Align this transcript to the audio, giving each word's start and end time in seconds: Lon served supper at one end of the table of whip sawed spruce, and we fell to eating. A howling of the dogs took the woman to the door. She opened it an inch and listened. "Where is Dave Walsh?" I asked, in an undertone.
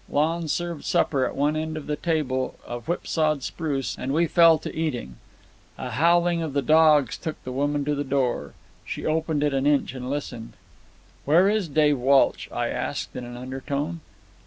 Lon 0.09 0.47
served 0.47 0.83
supper 0.83 1.27
at 1.27 1.35
one 1.35 1.55
end 1.55 1.77
of 1.77 1.85
the 1.85 1.95
table 1.95 2.57
of 2.65 2.87
whip 2.87 3.05
sawed 3.05 3.43
spruce, 3.43 3.95
and 3.95 4.11
we 4.15 4.25
fell 4.25 4.57
to 4.57 4.75
eating. 4.75 5.17
A 5.77 5.91
howling 5.91 6.41
of 6.41 6.53
the 6.53 6.63
dogs 6.63 7.15
took 7.17 7.43
the 7.43 7.51
woman 7.51 7.85
to 7.85 7.93
the 7.93 8.03
door. 8.03 8.55
She 8.83 9.05
opened 9.05 9.43
it 9.43 9.53
an 9.53 9.67
inch 9.67 9.93
and 9.93 10.09
listened. 10.09 10.53
"Where 11.23 11.47
is 11.49 11.67
Dave 11.67 11.99
Walsh?" 11.99 12.47
I 12.51 12.69
asked, 12.69 13.15
in 13.15 13.25
an 13.25 13.37
undertone. 13.37 13.99